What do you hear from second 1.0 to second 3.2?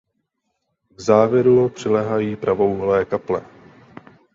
závěru přiléhají pravoúhlé